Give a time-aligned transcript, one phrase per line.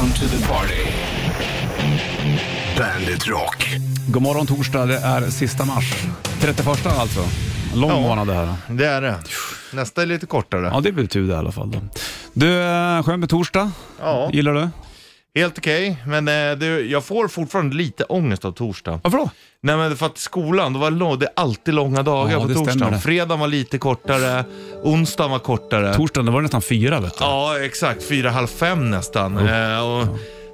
[0.00, 0.90] Welcome to the party.
[2.78, 3.76] Bandit Rock.
[4.08, 5.92] God morgon torsdag, det är sista mars.
[6.40, 7.20] 31 alltså.
[7.74, 8.00] Lång Ja.
[8.00, 8.54] månad det här.
[8.68, 9.14] Det är det.
[9.72, 10.70] Nästa är lite kortare.
[10.72, 11.70] Ja, det är väl tur det i alla fall.
[11.70, 11.78] Då.
[12.32, 13.70] Du, eh, skönt med torsdag.
[14.00, 14.30] Ja.
[14.32, 14.68] Gillar du?
[15.34, 19.00] Helt okej, men eh, det, jag får fortfarande lite ångest av torsdag.
[19.02, 19.30] Varför då?
[19.62, 22.46] Nej men för att skolan, det, var lång, det är alltid långa dagar Ja, på
[22.46, 22.92] det stämmer torsdagen.
[22.92, 23.00] det.
[23.00, 24.44] Fredagen var lite kortare,
[24.82, 25.94] onsdagen var kortare.
[25.94, 27.24] Torsdagen, det var nästan fyra vet du.
[27.24, 28.02] ja, exakt.
[28.08, 29.48] Fyra, halv fem nästan.
[29.48, 30.06] Eh, och,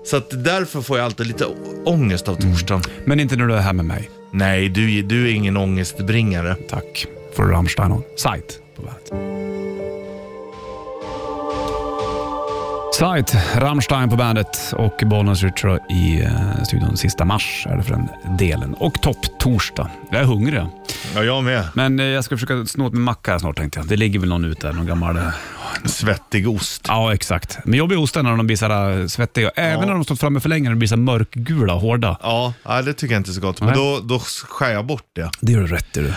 [0.06, 2.82] Så att därför får jag alltid lite å- ångest av torsdagen.
[3.04, 4.10] Men inte när du är här med mig.
[4.32, 6.54] Nej, du, du är ingen ångestbringare.
[6.54, 7.06] Tack.
[7.36, 9.55] Får du Rammstein on Sight på bandet.
[12.98, 16.96] Sight, Rammstein på bandet och Bollnäs Ritcher i eh, studion.
[16.96, 18.74] Sista mars är det för den delen.
[18.74, 19.90] Och topp-torsdag.
[20.10, 20.62] Jag är hungrig.
[21.14, 21.68] Ja, jag med.
[21.74, 23.88] Men eh, jag ska försöka snå åt mig macka här snart tänkte jag.
[23.88, 25.16] Det ligger väl någon ute någon gammal...
[25.16, 25.22] eh,
[25.84, 26.84] Svettig ost.
[26.88, 27.58] Ja, exakt.
[27.64, 29.50] Men jobbiga ostar när de blir så här svettiga.
[29.56, 32.18] Även när de stått framme för länge när de blir så här mörkgula och hårda.
[32.22, 33.60] Ja, nej, det tycker jag inte är så gott.
[33.60, 33.76] Men Nej.
[33.76, 35.30] då, då skär jag bort det.
[35.40, 36.12] Det gör du rätt i du.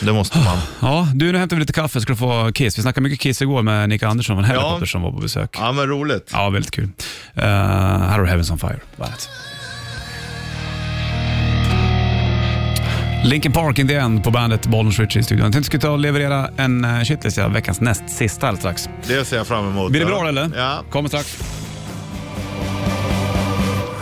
[0.00, 0.58] Det måste man.
[0.80, 2.78] Ja, du nu hämtar vi lite kaffe ska du få Kiss.
[2.78, 5.56] Vi snackade mycket Kiss igår med Nick Andersson från Helicopter som var på besök.
[5.58, 6.30] Ja, men roligt.
[6.32, 6.84] Ja, väldigt kul.
[6.84, 8.80] Uh, här har du Heavens on Fire.
[8.96, 9.28] bandet.
[13.24, 15.44] Linkin Park in the end på bandet Bollnäs Ritchie i studion.
[15.44, 18.88] Jag tänkte skulle ta och leverera en uh, shitlist, ja, veckans näst sista alldeles strax.
[19.06, 19.90] Det ser jag fram emot.
[19.90, 20.50] Blir det bra eller?
[20.56, 20.82] Ja.
[20.90, 21.38] Kommer strax.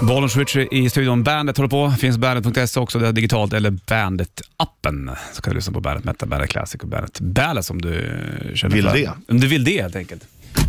[0.00, 1.22] Bollnäs Ritchie i studion.
[1.22, 1.90] Bandet håller på.
[1.90, 5.16] Finns bandet.se också, det är digitalt, eller Bandet-appen.
[5.32, 7.92] Så kan du lyssna på Bandet Metal, Bandet Classic och Bandet Ballast om du
[8.54, 9.12] känner Vill för det.
[9.28, 10.22] Om du vill det helt enkelt.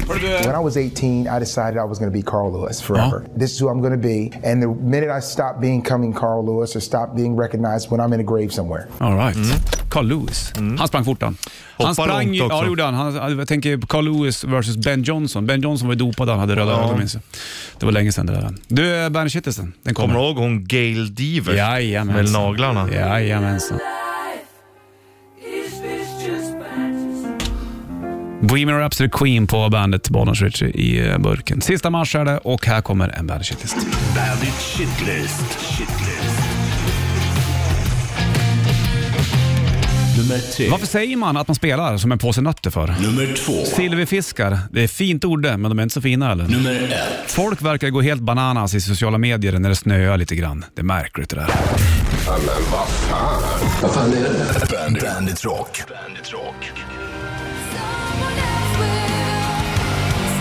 [0.10, 3.26] When I was 18, I decided I was going to be Carl Lewis forever.
[3.40, 4.32] This is who I'm going to be.
[4.44, 8.14] And the minute I stop being coming Carl Lewis or stop being recognized when I'm
[8.14, 8.88] in a grave somewhere.
[9.00, 9.38] All right.
[9.90, 10.52] Carl Lewis.
[10.78, 11.38] Han sprang fort han.
[11.78, 12.94] Han sprang ju, ja det gjorde han.
[12.94, 13.38] han.
[13.38, 15.46] Jag tänker Carl Lewis versus Ben Johnson.
[15.46, 16.84] Ben Johnson var ju dopad, han hade röda Ja.
[16.86, 17.24] ögon minns jag.
[17.80, 18.54] Det var länge sedan det där.
[18.68, 20.08] Du, Bandet Shitlisten, den kommer.
[20.08, 21.58] Kommer du ihåg hon Gail Devers?
[21.58, 22.24] Jajamensan.
[22.24, 22.90] Med naglarna?
[22.94, 23.80] Jajamensan.
[28.42, 31.62] Bohemian Rhapsody Queen på bandet Bollnäs Ritchie i eh, burken.
[31.62, 33.76] Sista mars är det och här kommer en Bandet Shitlist.
[34.16, 35.60] Bandit Shitlist.
[35.60, 36.60] Shitlist.
[40.72, 42.96] Varför säger man att man spelar som en påse nötter för?
[43.02, 43.66] Nummer två.
[43.66, 46.48] Silverfiskar, det är fint ord det, men de är inte så fina eller?
[46.48, 47.32] Nummer ett.
[47.32, 50.66] Folk verkar gå helt bananas i sociala medier när det snöar lite grann.
[50.76, 51.50] Det är märkligt det där.
[53.82, 55.82] Bandit, Bandit Rock.
[55.90, 56.79] Bandit Rock.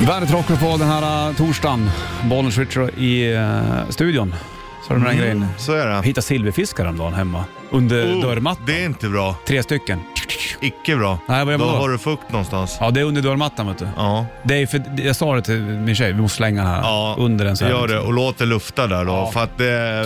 [0.07, 1.91] Bandet rockar på den här uh, torsdagen.
[2.25, 4.35] Bollnäs Ritcher i uh, studion.
[4.87, 5.47] Så har du med den grejen.
[5.59, 6.03] Så är det.
[6.03, 7.45] hittade silverfiskar häromdagen hemma.
[7.71, 8.65] Under Oh, dörrmattan.
[8.67, 9.37] Det är inte bra.
[9.47, 10.01] Tre stycken.
[10.61, 11.19] Icke bra.
[11.29, 11.81] Nej, vad gör Då man då?
[11.81, 12.77] har du fukt någonstans.
[12.81, 13.89] Ja, det är under dörrmattan vet du.
[13.97, 16.81] Ja, Det är för, jag sa det till min tjej, vi måste slänga den här
[16.83, 17.73] ja under den så här.
[17.73, 17.99] gör det.
[18.01, 19.31] Och låt det lufta där då.
[19.33, 20.05] För att det...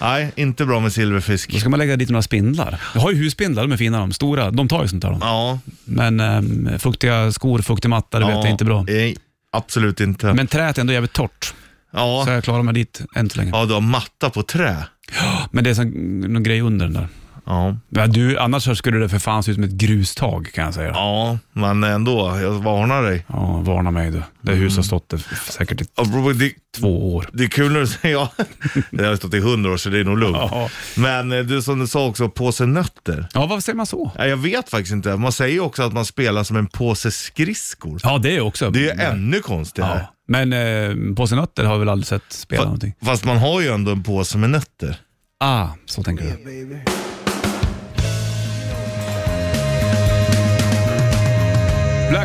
[0.00, 1.52] Nej, inte bra med silverfisk.
[1.52, 2.80] Då ska man lägga dit några spindlar.
[2.94, 4.12] Jag har ju husspindlar, de är fina de.
[4.12, 5.10] Stora, de tar ju sånt där.
[5.10, 5.18] De.
[5.22, 8.82] Ja, Men um, fuktiga skor, fuktig matta, det vet jag är inte bra.
[8.88, 9.16] Nej,
[9.52, 10.32] absolut inte.
[10.34, 11.54] Men träet är ändå jävligt torrt.
[11.92, 12.22] ja.
[12.26, 13.50] Så jag klarar mig dit än så länge.
[13.54, 14.76] ja, du har matta på trä.
[15.50, 17.08] Men det är sån, någon grej under den där.
[17.50, 17.76] Ja.
[17.88, 20.74] Ja, du, annars så skulle det för fan se ut som ett grustag kan jag
[20.74, 20.88] säga.
[20.88, 21.38] Ja.
[21.52, 22.38] ja, men ändå.
[22.42, 23.24] Jag varnar dig.
[23.62, 24.22] varna mig du.
[24.42, 25.84] Det huset har stått där säkert i
[26.34, 27.28] Det, två år.
[27.32, 28.32] det är kul när du säger ja.
[28.90, 30.36] Det har stått i hundra år så det är nog lugnt.
[30.36, 30.68] Ja.
[30.96, 33.26] Men eh, du som du sa också, påse nötter.
[33.34, 34.10] Ja, varför säger man så?
[34.18, 35.16] Nej, Jag vet faktiskt inte.
[35.16, 38.00] Man säger ju också att man spelar som en påse skridskor.
[38.02, 38.70] Ja, det är också.
[38.70, 39.98] Det är ju ännu konstigare.
[40.06, 40.14] Ja.
[40.28, 42.94] Men eh, på sin nötter har vi väl aldrig sett spela Fa- någonting.
[43.04, 44.96] Fast man har ju ändå en påse med nötter.
[45.40, 46.80] Ah, så tänker du.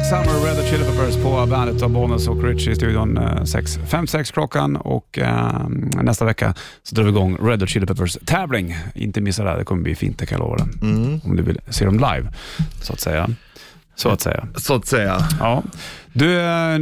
[0.03, 4.33] Black Summer, Red Hot Chili Peppers på bandet av Bonus och Rich i studion 5-6
[4.33, 5.67] klockan och eh,
[6.01, 6.53] nästa vecka
[6.83, 8.75] så drar vi igång Red Hot Chili Peppers tävling.
[8.95, 10.65] Inte missa det, det kommer bli fint det kan jag lova dig.
[11.23, 12.33] Om du vill se dem live,
[12.81, 13.29] så att säga.
[13.95, 14.47] Så att säga.
[14.55, 15.17] Så att säga.
[15.39, 15.63] Ja.
[16.13, 16.75] Du, eh,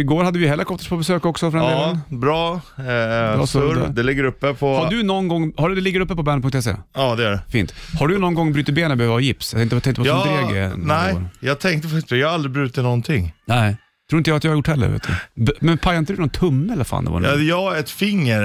[0.00, 2.20] igår hade vi Helicopters på besök också för den Ja, delen.
[2.20, 2.52] bra.
[2.78, 4.76] Eh, så surr, det- det ligger uppe på...
[4.76, 6.74] Har du någon gång, har du det ligger uppe på bandet.se?
[6.94, 7.40] Ja, det är det.
[7.48, 7.74] Fint.
[8.00, 9.52] Har du någon gång brutit benet och behöver ha gips?
[9.52, 10.26] Jag tänkte, jag tänkte på Ja,
[10.56, 12.10] eh, några nej, jag tänkte faktiskt.
[12.12, 13.32] Jag har aldrig brutit någonting.
[13.46, 13.76] Nej.
[14.10, 14.88] Tror inte jag att jag har gjort heller.
[14.88, 15.44] Vet du.
[15.44, 17.22] B- Men pajade inte du någon tumme eller fan det var?
[17.22, 17.42] Ja, nu?
[17.42, 18.42] jag har ett finger.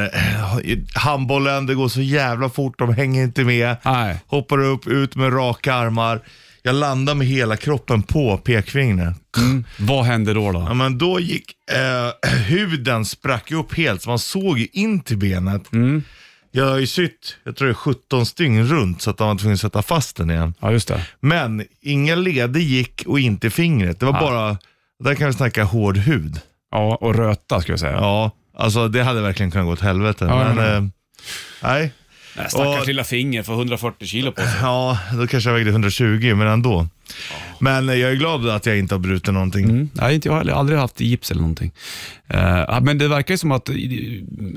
[0.64, 2.80] Eh, Handbollen, det går så jävla fort.
[2.80, 3.76] De hänger inte med.
[3.86, 4.24] Nej.
[4.28, 6.22] Hoppar upp, ut med raka armar.
[6.62, 9.38] Jag landar med hela kroppen på pekfingret.
[9.38, 9.66] Mm.
[9.80, 10.44] Vad hände då?
[10.46, 10.74] Ja, då?
[10.74, 15.74] men då gick eh, huden sprack upp helt, så man såg ju in till benet.
[15.74, 16.04] Mm.
[16.52, 19.36] Jag har ju sytt, jag tror det är 17 stygn runt, så att de var
[19.36, 20.54] tvungna att sätta fast den igen.
[20.60, 21.06] Ja, just det.
[21.20, 24.00] Men inga leder gick och inte fingret.
[24.00, 24.20] Det var Ja.
[24.20, 24.58] bara,
[25.04, 26.40] där kan vi snacka hård hud.
[26.72, 27.92] Ja, och röta skulle jag säga.
[27.94, 30.26] Ja, alltså det hade verkligen kunnat gå åt helvete.
[30.26, 30.76] Ja, men, ja, ja.
[30.78, 30.84] eh,
[31.64, 31.92] nej.
[32.40, 34.50] Nej, Stackars Och- lilla finger för 140 kilo på sig.
[34.62, 36.88] Ja, då kanske jag vägde 120, men ändå.
[37.60, 39.64] Men eh, jag är glad att jag inte har brutit någonting.
[39.64, 39.90] Mm.
[39.94, 40.54] Nej, inte jag heller.
[40.54, 41.72] Aldrig haft gips eller någonting.
[42.28, 43.70] Eh, men det verkar ju som att,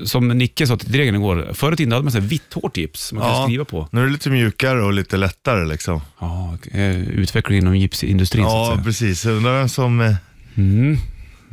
[0.03, 2.77] som Nicke sa till Dregen igår, förr i tiden hade man så här vitt hårt
[2.77, 3.87] gips man kan skriva på.
[3.91, 6.01] Nu är det lite mjukare och lite lättare liksom.
[6.19, 9.25] Ja, eh, utveckling inom gipsindustrin Ja, precis.
[9.25, 10.15] Jag undrar vem som, eh,
[10.57, 10.97] Mm.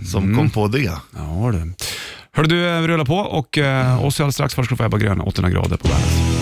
[0.07, 0.79] som kom på det.
[1.17, 1.73] Ja du.
[2.33, 4.55] Hörru du, eh, vi rullar på och eh, oss alldeles strax.
[4.55, 6.41] Först ska du få Ebba Grön, 800 grader på bandet.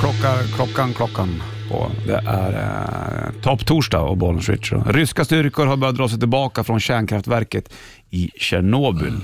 [0.00, 1.90] klockan, klockan, klockan på.
[2.06, 4.48] Det är eh, topptorsdag och Bollnäs
[4.86, 7.72] Ryska styrkor har börjat dra sig tillbaka från kärnkraftverket
[8.10, 9.20] i Tjernobyl.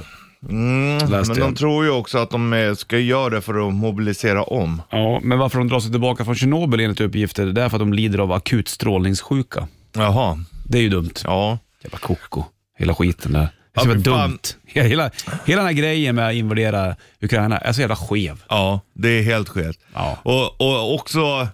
[0.49, 1.57] Mm, Läste men de jag.
[1.57, 4.83] tror ju också att de eh, ska göra det för att mobilisera om.
[4.91, 7.81] Ja, men varför de drar sig tillbaka från Tjernobyl enligt uppgifter, det är för att
[7.81, 9.69] de lider av akut strålningssjuka.
[9.95, 11.13] Jaha, Det är ju dumt.
[11.25, 11.59] ja.
[11.85, 12.45] Jävla koko.
[12.79, 13.41] Hela skiten där.
[13.41, 14.31] Det är Ja, så jävla fy fan.
[14.31, 14.39] dumt.
[14.67, 15.11] Hela, hela,
[15.47, 18.43] hela den här grejen med att invadera Ukraina är så jävla skev.
[18.49, 19.79] Ja, det är helt skevt.
[19.95, 20.19] Ja.
[20.23, 21.49] Och, och också,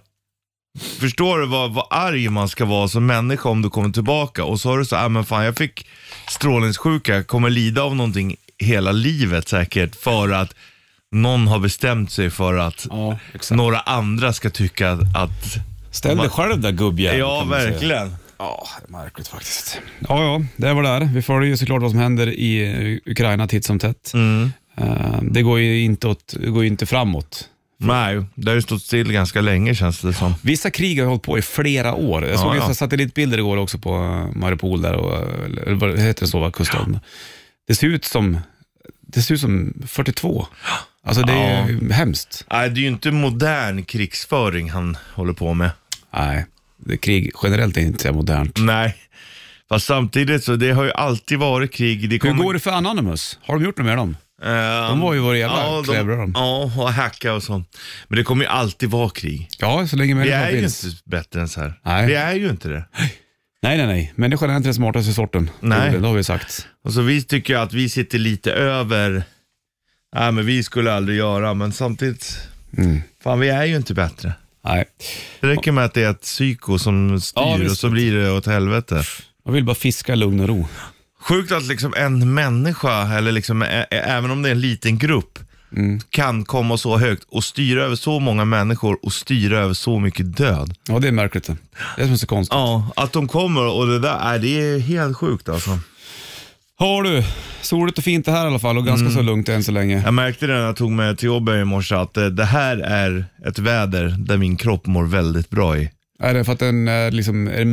[0.99, 4.59] förstår du vad, vad arg man ska vara som människa om du kommer tillbaka och
[4.59, 5.87] så har du så här, men fan jag fick
[6.29, 10.55] strålningssjuka, jag kommer lida av någonting hela livet säkert för att
[11.11, 13.17] någon har bestämt sig för att Ja,
[13.51, 15.55] några andra ska tycka att, att
[15.91, 17.19] Ställ dig själv där gubbjävel.
[17.19, 18.15] ja verkligen.
[18.39, 19.79] Ja, det är märkligt faktiskt.
[19.99, 20.99] Ja, ja, det var det är.
[21.13, 24.11] Vi följer ju såklart vad som händer i Ukraina titt som tätt.
[24.13, 24.51] Mm.
[24.77, 27.49] Eh, Det går ju inte, åt, går ju inte framåt.
[27.79, 30.33] Nej, det har ju stått still ganska länge känns det som.
[30.41, 32.25] Vissa krig har hållit på i flera år.
[32.25, 32.73] Jag såg Ja, ja, ja.
[32.73, 33.97] satellitbilder igår också på
[34.35, 36.51] Mariupol där, och, eller vad heter det så, va?
[36.51, 36.99] kuststaden.
[37.67, 38.39] Det ser ut som
[39.01, 40.47] det ser ut som 42.
[41.03, 42.45] Alltså det är ju hemskt.
[42.51, 45.71] Nej, det är ju inte modern krigsföring han håller på med.
[46.13, 46.45] Nej,
[46.77, 48.57] det krig generellt är inte så modernt.
[48.59, 48.95] Nej,
[49.69, 52.09] fast samtidigt så det har ju alltid varit krig.
[52.09, 53.39] Det Hur kommer- går det för Anonymous?
[53.41, 54.17] Har de gjort något med dem?
[54.43, 56.39] Eh, De var ju våra jävla ja, klebrar de, de.
[56.41, 57.77] Ja, och hacka och sånt.
[58.07, 59.47] Men det kommer ju alltid vara krig.
[59.59, 60.83] Ja, så länge Vi människan är ju finns.
[60.83, 61.79] inte bättre än så här.
[61.83, 62.07] Nej.
[62.07, 62.85] Vi är ju inte det.
[63.63, 64.13] Nej, nej, nej.
[64.15, 65.49] Människan är inte den smartaste sorten.
[65.59, 65.91] Nej.
[65.91, 66.67] Det, det har vi sagt.
[66.83, 69.23] Och så vi tycker ju att vi sitter lite över,
[70.15, 72.37] nej men vi skulle aldrig göra, men samtidigt,
[72.77, 73.01] Mm.
[73.23, 74.33] fan vi är ju inte bättre.
[74.65, 74.85] Nej.
[75.41, 78.31] Det räcker med att det är ett psyko som styr Ja, och så blir det
[78.31, 79.03] åt helvete.
[79.45, 80.67] Jag vill bara fiska lugn och ro.
[81.21, 83.61] Sjukt att liksom en människa, eller liksom,
[83.91, 85.39] även om det är en liten grupp,
[85.75, 85.99] Mm.
[86.09, 90.37] kan komma så högt och styra över så många människor och styra över så mycket
[90.37, 90.73] död.
[90.87, 91.55] Ja, det är märkligt det.
[91.97, 92.53] Är som är så konstigt.
[92.55, 95.79] Ja, att de kommer och det där, är det är helt sjukt alltså.
[96.79, 97.23] Har du,
[97.61, 99.15] soligt och fint det här i alla fall och ganska Mm.
[99.17, 100.01] så lugnt än så länge.
[100.05, 102.77] Jag märkte det när jag tog mig till jobbet i morse att eh, det här
[102.77, 105.89] är ett väder där min kropp mår väldigt bra i.
[106.19, 107.65] Är det för att den är liksom, är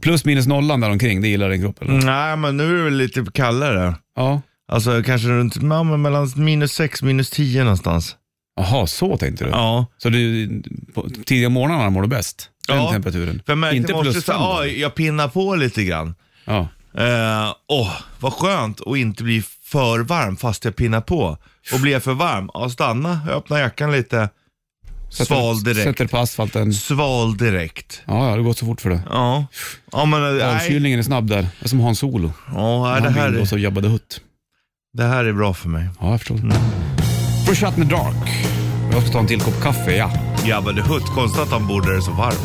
[0.00, 1.92] plus minus nollan där omkring, det gillar din kropp eller?
[1.92, 3.94] Nej, men nu är det lite kallare.
[4.16, 4.42] Ja.
[4.68, 8.16] Alltså kanske runt, ja, men mellan minus 6 minus 10 någonstans.
[8.56, 9.50] Jaha, så tänkte du?
[9.50, 9.86] Ja.
[9.98, 10.48] Så du,
[10.94, 12.50] på tidiga morgnarna mår du bäst?
[12.68, 13.42] Den Ja, temperaturen?
[13.46, 16.14] För jag märkte Inte plus så, fem ja, jag pinnar på lite grann.
[16.44, 16.68] Ja.
[16.98, 21.38] Eh, Åh, vad skönt att inte bli för varm fast jag pinnar på.
[21.72, 24.28] Och blir jag för varm, ja stanna, öppna jackan lite.
[25.10, 25.82] Sval direkt.
[25.82, 26.72] Sätter på asfalten.
[26.74, 28.02] Sval direkt.
[28.06, 29.00] Ja, ja, det gått så fort för det.
[29.10, 29.46] Ja,
[29.92, 30.56] ja men eh.
[30.56, 31.42] Avkylningen är snabb där.
[31.42, 32.32] Det är som Hans Solo.
[32.54, 34.20] Ja, det, Han här, Windows är- och Jabba the Hutt.
[34.98, 35.88] Det här är bra för mig.
[36.00, 36.36] Ja, jag förstår.
[37.46, 38.46] For Shut in the Dark.
[38.92, 40.10] Jag ska ta en till kopp kaffe, ja.
[40.44, 42.38] Jabba the Hutt, konstigt att han bor där det är så varmt.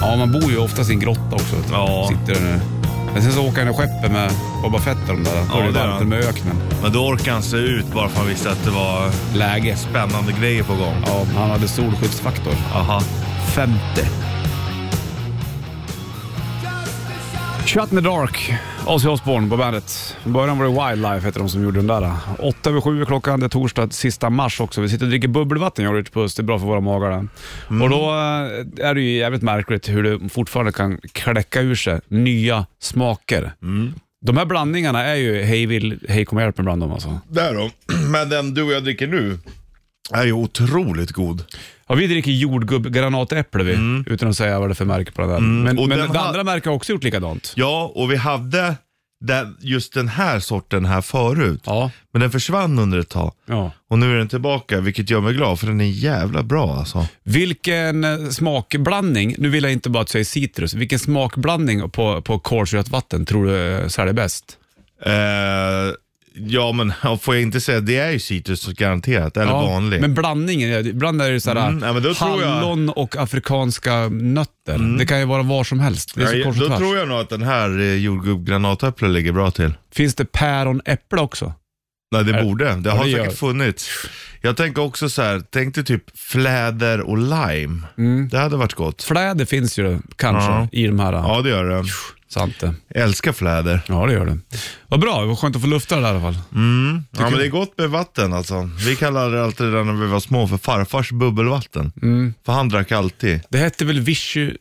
[0.00, 1.56] Ja, man bor ju oftast i en grotta också.
[1.70, 2.08] Ja.
[2.08, 2.60] Sitter där nu.
[3.12, 4.30] Men sen så åker han i skeppet med
[4.62, 5.42] Boba Fett och de där.
[5.52, 6.56] Då är det varmt med öknen.
[6.82, 9.76] Men då orkar han se ut bara för att han visste att det var Läge.
[9.76, 11.02] spännande grejer på gång.
[11.06, 12.54] Ja, han hade solskyddsfaktor.
[12.74, 13.00] Aha.
[13.54, 14.08] Femte.
[17.66, 18.52] Shut in the Dark,
[18.86, 20.16] Ozzy Osbourne på bandet.
[20.22, 22.12] Från början var det Wildlife hette de som gjorde den där.
[22.38, 24.80] Åtta över sju är klockan, det är torsdag sista mars också.
[24.80, 27.10] Vi sitter och dricker bubbelvatten jag och Richard Puss, det är bra för våra magar
[27.10, 27.28] där.
[27.82, 32.00] Och då eh, är det ju jävligt märkligt hur det fortfarande kan kläcka ur sig
[32.08, 33.52] nya smaker.
[34.26, 37.20] De här blandningarna är ju hej vill, hej kom och hjälp bland dem alltså.
[37.28, 37.70] Där då.
[38.10, 39.38] Men den du och jag dricker nu
[40.12, 41.44] är ju otroligt god.
[41.88, 45.20] Ja, vi dricker jordgubb granatäpple vi, utan att säga vad det är för märke på
[45.20, 45.40] den där.
[45.40, 47.52] Men, Och men den det andra märket har också gjort likadant.
[47.56, 48.74] Ja, och vi hade
[49.20, 51.60] den, just den här sorten här förut.
[51.66, 51.90] Ja.
[52.12, 53.32] Men den försvann under ett tag.
[53.46, 53.72] ja.
[53.90, 57.06] Och nu är den tillbaka, vilket gör mig glad, för den är jävla bra alltså.
[57.22, 62.22] Vilken eh, smakblandning, nu vill jag inte bara att du säger citrus, vilken smakblandning på,
[62.22, 64.58] på kolsyrat vatten tror du eh, säljer bäst?
[65.04, 65.12] Eh,
[66.38, 70.00] Ja, men ja, får jag inte säga, det är ju citrus garanterat, eller vanlig.
[70.00, 73.16] Men blandningen, ja, ibland är det sådär Mm, ja, men då tror jag- hallon och
[73.16, 74.96] afrikanska nötter.
[74.98, 76.12] Det kan ju vara var som helst.
[76.14, 76.78] Det är så Ja, kors och då tvärs.
[76.78, 79.74] tror jag nog att den här eh, jordgubb-granatäpple ligger bra till.
[79.94, 81.52] Finns det päron-äpple också?
[82.12, 82.64] Nej, det borde.
[82.64, 83.32] Det Ja, har det säkert gör.
[83.32, 83.88] funnits.
[84.42, 87.82] Jag tänker också så här, tänk dig typ fläder och lime.
[88.30, 89.02] Det hade varit gott.
[89.02, 90.68] Fläder finns ju kanske Ja.
[90.72, 91.12] i de här.
[91.12, 91.84] Ja, det gör det.
[92.28, 92.74] Sant det.
[92.88, 93.80] Jag älskar fläder.
[93.88, 94.38] Ja, det gör det.
[94.88, 96.42] Vad bra, det var skönt att få lufta det där i alla fall.
[96.54, 97.02] Mm.
[97.10, 98.70] Ja, men det är gott med vatten alltså.
[98.86, 101.92] Vi kallade det alltid det när vi var små för farfars bubbelvatten.
[102.02, 102.34] Mm.
[102.46, 103.40] För han drack alltid.
[103.50, 104.52] Det hette väl Vichy,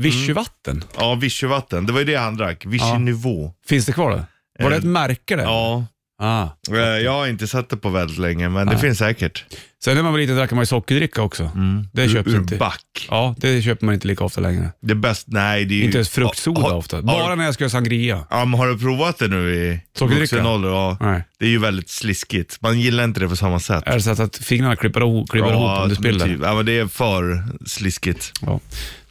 [0.00, 0.84] Vichyvatten?
[0.96, 1.86] Ja, Vichyvatten.
[1.86, 2.66] Det var ju det han drack.
[2.66, 2.98] Vichy Ja.
[2.98, 3.54] Nivå.
[3.68, 4.26] Finns det kvar det?
[4.64, 5.42] Var det ett märke det?
[5.42, 5.86] Ja.
[6.22, 6.48] Ah.
[6.70, 9.44] Eh, Jag har inte sett det på väldigt länge, men det finns säkert.
[9.84, 11.50] Sen när man var liten drack man ju sockerdricka också.
[11.92, 12.56] Det köpte Ur inte.
[12.56, 13.06] back.
[13.10, 14.72] Ja, det köper man inte lika ofta längre.
[14.82, 15.84] Det bäst, nej det är ju...
[15.84, 16.96] Inte ens fruktsoda Har- ofta.
[16.96, 18.26] har- Bara när jag ska göra sangria.
[18.30, 20.68] Ja, men har du provat det nu i vuxen ålder?
[20.68, 20.96] Ja.
[21.00, 21.22] Nej.
[21.38, 22.58] Det är ju väldigt sliskigt.
[22.60, 23.82] Man gillar inte det på samma sätt.
[23.86, 26.26] Är det så att, att fingrarna klipper, ihop- klipper ihop om du spiller?
[26.26, 26.38] typ.
[26.42, 28.32] Ja, men det är för sliskigt.
[28.40, 28.60] Ja.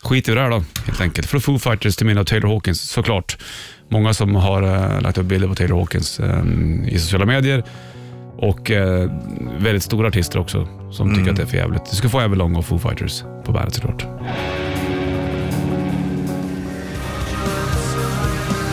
[0.02, 1.28] Skit i det där då, helt enkelt.
[1.28, 3.38] Från Foo Fighters till minne av Taylor Hawkins, såklart.
[3.90, 6.44] Många som har uh, lagt upp bilder på Taylor Hawkins eh,
[6.88, 7.64] i sociala medier.
[8.38, 9.12] Och eh,
[9.60, 11.90] väldigt stora artister också som tycker att det är för jävligt.
[11.90, 14.06] Du ska få Everlong Long och Foo Fighters på bandet såklart.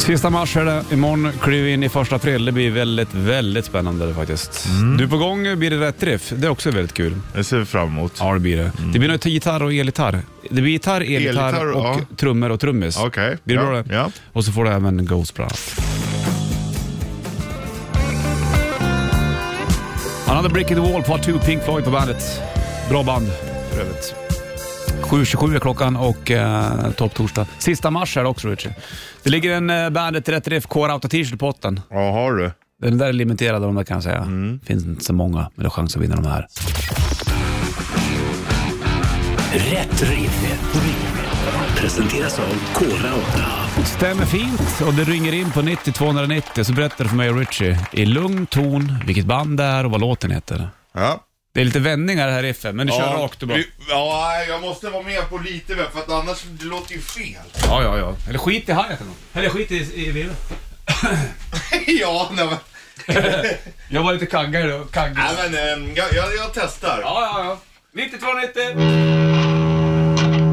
[0.07, 0.85] Sista mars är det.
[0.93, 2.45] Imorgon kliver vi in i första april.
[2.45, 4.69] Det blir väldigt, väldigt spännande faktiskt.
[4.99, 6.33] Du är på gång, blir det rätt riff.
[6.37, 7.17] Det är också väldigt kul.
[7.35, 8.13] Det ser vi fram emot.
[8.19, 8.73] Ja, det blir det.
[8.93, 10.21] Det blir nog till gitarr och elgitarr.
[10.51, 12.01] Det blir gitarr, elgitarr Elgitarr, och ja.
[12.17, 12.99] trummor och trummis.
[12.99, 13.37] Okej.
[13.45, 13.69] Blir det ja.
[13.69, 13.95] bra det?
[13.95, 14.11] Ja.
[14.33, 15.81] Och så får du även Ghost bland annat.
[20.27, 22.41] Another Brick in the Wall, Part 2, Pink Floyd på bandet.
[22.89, 23.29] Bra band
[23.73, 24.26] för övrigt.
[25.03, 27.47] 7.27 är klockan och eh, topptorsdag.
[27.59, 28.75] Sista mars är det också Richie.
[29.23, 31.81] Det ligger en eh, Bandet Rätt Riff Core-Auta t-shirt i potten.
[31.91, 32.51] ja, har du?
[32.83, 34.19] Den där är limiterad av de där kan jag säga.
[34.19, 34.61] Mm.
[34.65, 36.47] Finns inte så många, men det är chans att vinna de här.
[39.53, 40.43] Rätt riff.
[41.77, 43.15] Presenteras av Kora
[43.77, 43.85] 8.
[43.85, 47.39] Stämmer fint och det ringer in på 90 290 så berättar du för mig och
[47.39, 50.69] Richie i lugn ton vilket band det är och vad låten heter.
[50.93, 51.21] Ja.
[51.57, 53.57] Det är lite vändningar här i riffen, men du kör rakt och bra.
[53.57, 57.01] vi- Ja, jag måste vara med på lite mer, för att annars det låter ju
[57.01, 57.43] fel.
[57.63, 58.17] Ja, ja, ja.
[58.29, 58.97] Eller skit i hi-haten
[59.33, 59.39] då.
[59.41, 60.37] Eller skit i, i virveln.
[61.87, 62.57] ja, nej men...
[63.89, 64.85] Jag var lite kaggig då.
[64.85, 65.17] Kaggig.
[65.17, 67.01] Nej, men ehm, jag, jag, jag testar.
[67.03, 67.59] Ja, ja, ja.
[67.93, 68.63] 90 290.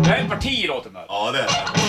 [0.03, 1.05] Det här är ett parti i låten där.
[1.07, 1.82] Ja, det är det.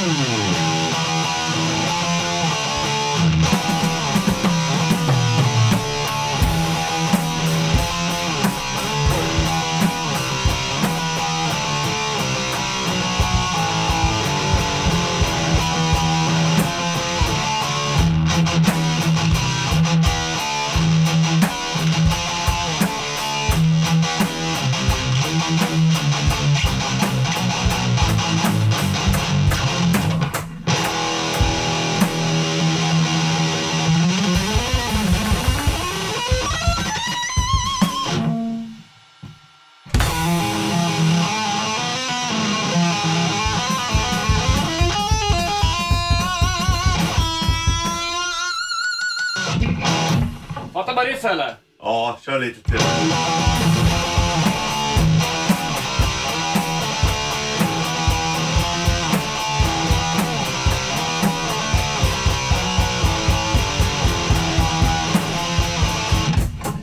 [51.86, 52.80] Ja, kör lite till.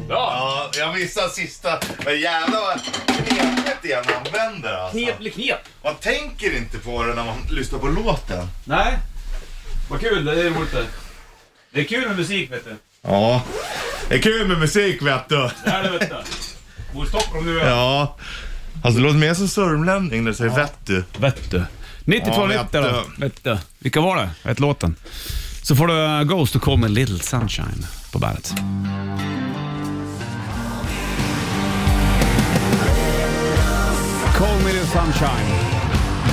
[0.10, 1.80] Ja, jag missade sista.
[2.06, 4.98] Men jävlar vad knepigt det är man vänder alltså.
[4.98, 5.60] Knep blir knep.
[5.84, 8.48] Man tänker inte på det när man lyssnar på låten.
[8.66, 8.98] Nej.
[9.90, 10.86] Vad kul, det är roligt det.
[11.72, 12.76] Det är kul med musik vet du.
[13.02, 13.42] Ja,
[14.12, 15.50] det är kul med musik vet du.
[15.66, 16.16] Det är det vet du.
[16.94, 18.18] Bor i Stockholm nu Ja.
[18.84, 21.04] Alltså det låter mer som sörmlänning när du säger vet du.
[21.18, 21.64] Vet du.
[22.06, 23.04] 92 Ja, 90 vet då.
[23.18, 23.58] Vet du.
[23.80, 24.30] Vilka var det?
[24.44, 24.96] Vet låten.
[25.64, 28.54] Så får du uh, Ghost och Call Me Little Sunshine på bandet.
[34.38, 35.56] Call Me Little Sunshine.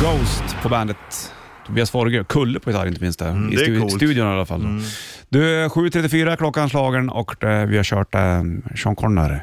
[0.02, 1.32] Ghost på bandet.
[1.68, 3.30] Tobias Forge, Kulle på gitarr inte minst där.
[3.30, 3.92] Mm, I det är coolt.
[3.92, 4.80] studion i alla fall.
[5.28, 8.42] Du, 7.34 klockan slagen och eh, vi har kört eh,
[8.76, 9.38] Sean Connery.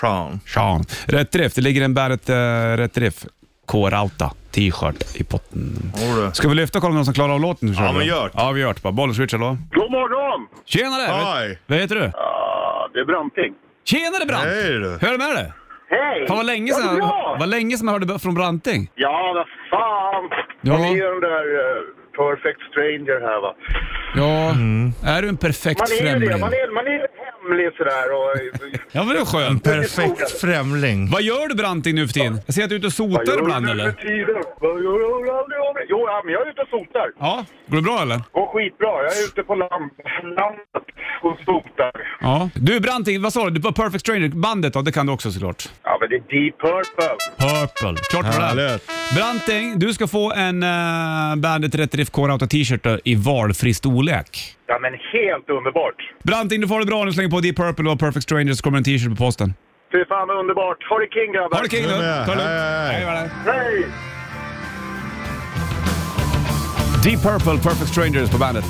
[0.00, 0.40] Sean.
[0.46, 0.84] Sean.
[1.06, 1.54] Rätt riff.
[1.54, 2.34] Det ligger en Bandet uh,
[2.76, 3.24] Rätt riff
[3.66, 5.92] K-Rauta t-shirt i potten.
[6.06, 6.32] Jodå.
[6.32, 7.74] Ska vi lyfta och kolla om någon som klarar av låten?
[7.78, 8.30] Ja, men gör det.
[8.34, 8.82] Ja, vi gör det.
[8.82, 8.92] bara.
[8.92, 9.58] Bollens Rich, hallå?
[9.70, 10.46] God morgon!
[10.64, 11.02] Tjenare!
[11.02, 11.58] Hej.
[11.66, 12.04] Vad heter du?
[12.04, 13.54] Ah, det är Branting.
[13.84, 14.44] Tjenare Brant!
[14.44, 14.98] Hej du.
[15.00, 15.52] Hur är det med dig?
[15.88, 16.26] Hej!
[16.28, 17.36] Fan vad länge Ja, sedan, bra.
[17.40, 18.90] vad länge sedan jag hörde från Branting.
[18.94, 20.24] Ja, vad fan!
[20.60, 20.72] Ja.
[20.72, 21.82] Man är ju den där eh,
[22.16, 23.54] perfect stranger här va.
[24.16, 24.34] Ja,
[25.16, 26.28] är du en perfekt Man är ju främling?
[26.30, 26.38] det.
[26.38, 27.00] Man är, man är
[27.44, 28.30] famlig sådär och...
[28.92, 29.64] Ja, men det är skönt.
[29.64, 31.10] Perfekt främling.
[31.10, 32.40] Vad gör du Branting nu för tiden?
[32.46, 33.84] Jag ser att du är ute och Vad sotar gör ibland du eller?
[33.84, 34.42] för tiden?
[34.60, 35.74] Vad gör du aldrig av?
[35.88, 37.08] Jo, ja, men jag är ute och sotar.
[37.18, 37.44] Ja.
[37.66, 38.20] Går det bra eller?
[38.32, 38.88] Går skitbra.
[38.88, 39.90] Jag är ute på land,
[40.38, 40.84] landet
[41.22, 41.92] och sotar.
[42.20, 42.50] Ja.
[42.54, 43.50] Du Branting, vad sa du?
[43.50, 44.82] Du var Perfect Stranger, bandet då?
[44.82, 45.68] Det kan du också såklart.
[45.82, 47.16] Ja, men det är Deep Purple.
[47.38, 48.02] Purple.
[48.10, 48.62] Klart var det.
[48.62, 48.90] Härligt.
[49.16, 53.74] Branting, du ska få en uh, Bandet Rätt Riff Core Auto t-shirt då, i valfri
[53.74, 54.56] storlek.
[54.66, 55.94] Ja, men helt underbart.
[56.22, 57.12] Branting, du får det bra nu.
[57.12, 59.54] Slänger på Deep Purple och Perfect Strangers så kommer en t-shirt på posten.
[59.92, 60.78] Fy fan underbart.
[60.90, 61.56] Ha det king grabbar.
[61.56, 61.88] Ha det king Du.
[61.88, 62.50] Ta det lugnt.
[62.90, 63.30] Hej, hej.
[63.46, 63.86] Hej!
[67.04, 68.64] Deep Purple, Perfect Strangers på bandet.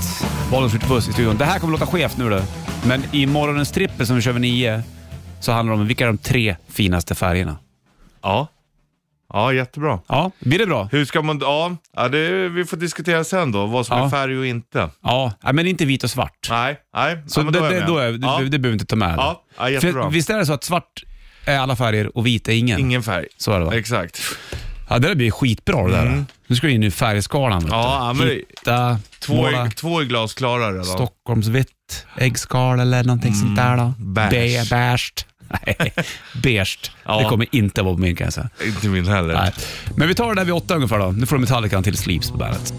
[0.51, 1.37] Bollen skjuter puss i studion.
[1.37, 2.41] Det här kommer låta skevt nu då.
[2.87, 4.83] Men i morgonens trippel som vi kör vid nio
[5.41, 7.57] så handlar det om vilka är de tre finaste färgerna.
[8.23, 8.49] Ja.
[9.35, 9.99] Ja, jättebra.
[10.09, 10.89] Ja, blir det bra?
[10.93, 14.05] Hur ska man, ja, ja det, vi får diskutera sen då, vad som Ja.
[14.07, 14.89] är färg och inte.
[15.03, 16.47] Ja, men inte vit och svart.
[16.51, 17.23] Nej, nej.
[17.27, 17.89] Så ja, men det, är jag det, med.
[17.89, 18.39] då är, ja.
[18.39, 19.15] det, det behöver vi inte ta med.
[19.19, 20.03] Ja, ja, jättebra.
[20.03, 21.05] För, visst är det så att svart
[21.47, 22.81] är alla färger och vit är ingen?
[22.81, 23.27] Ingen färg.
[23.37, 23.75] Så är det va?
[23.75, 24.21] Exakt.
[24.89, 26.25] Ja, det där blir skitbra det där.
[26.47, 27.61] Nu ska du in i färgskalan.
[27.63, 27.77] vet du.
[27.77, 27.87] Mm.
[27.87, 30.85] Ja, men det- Hitta, Två, måla, är, två är glasklara redan.
[30.85, 33.95] Stockholmsvitt, äggskal eller någonting sånt där då.
[33.99, 34.31] beige.
[34.71, 35.27] Be- Beige.
[35.67, 35.93] Nej,
[36.43, 36.91] beige.
[37.05, 37.19] Ja.
[37.19, 38.49] Det kommer inte vara på min kan jag säga.
[38.65, 39.35] Inte min heller.
[39.35, 39.53] Nej.
[39.97, 41.11] Men vi tar det där vid åtta ungefär då.
[41.11, 42.75] Nu får du Metallica till Sleeps på bandet.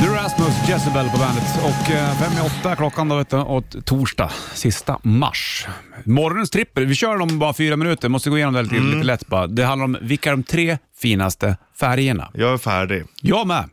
[0.00, 3.36] Nu är Rasmus Jezebel på bandet och eh, fem i åtta klockan då vet du,
[3.36, 5.66] och torsdag, sista mars.
[6.04, 8.90] Morgonens trippel, vi kör dem bara fyra minuter, måste gå igenom det lite, Mm.
[8.90, 9.46] lite lätt bara.
[9.46, 12.30] Det handlar om vilka är de tre finaste färgerna.
[12.34, 13.04] Jag är färdig.
[13.20, 13.64] Jag med.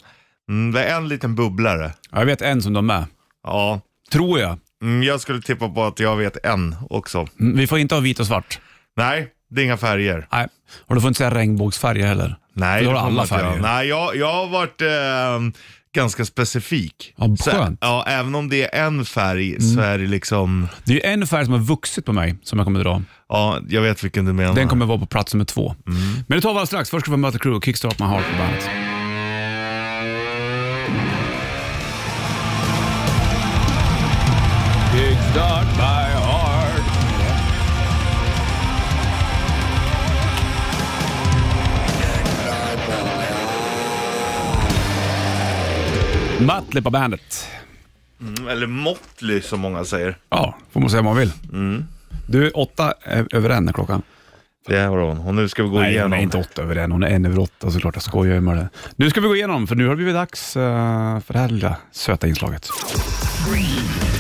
[0.50, 1.92] Mm, det är en liten bubblare.
[2.12, 3.06] Ja, Jag vet en som de är.
[3.44, 3.82] Ja.
[4.12, 4.58] Tror jag.
[4.84, 7.28] Mm, jag skulle tippa på att jag vet en också.
[7.40, 8.60] Mm, Vi får inte ha vit och svart.
[8.98, 10.28] Nej, det är inga färger.
[10.32, 10.48] Nej,
[10.88, 12.36] och du får inte säga regnbågsfärger heller.
[12.54, 13.62] Nej, För då har det du får alla färger.
[13.62, 15.52] Nej, jag, jag har varit eh,
[15.96, 17.14] ganska specifik.
[17.18, 17.78] Ja, skönt.
[17.82, 21.28] ja, även om det är en färg så är det liksom, Det är ju en
[21.28, 23.02] färg som har vuxit på mig som jag kommer dra.
[23.30, 24.54] ja, jag vet vilken du menar.
[24.56, 25.76] Den kommer vara på plats nummer två.
[25.88, 26.02] Mm.
[26.28, 26.90] Men det tar vi alldeles strax.
[26.90, 28.91] Först ska vi möta Crew, Kickstart My Heart på bandet.
[35.34, 36.82] Kickstart my heart.
[46.40, 47.48] Mötley på bandet.
[48.22, 50.18] Mm, Eller Motley som många säger.
[50.30, 51.32] Ja, får man säga vad man vill.
[51.54, 51.86] Mm.
[52.28, 52.94] Du, åtta
[53.32, 54.02] över en är klockan.
[54.68, 55.18] Det är hon.
[55.18, 56.12] Och nu ska vi gå Nej, igenom.
[56.12, 56.92] hon är inte åtta över en.
[56.92, 57.96] Hon är en över åtta såklart.
[57.96, 58.70] Jag skojar ju med det.
[58.96, 61.50] Nu ska vi gå igenom, för nu har det blivit dags eh, för det här
[61.50, 62.70] lilla söta inslaget.
[63.48, 64.11] Morgonens